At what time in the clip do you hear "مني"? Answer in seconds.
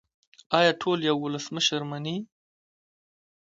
1.89-2.17